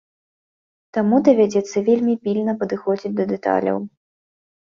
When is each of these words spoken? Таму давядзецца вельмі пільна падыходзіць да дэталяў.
Таму 0.97 1.17
давядзецца 1.27 1.83
вельмі 1.89 2.15
пільна 2.23 2.55
падыходзіць 2.63 3.13
да 3.19 3.23
дэталяў. 3.33 3.77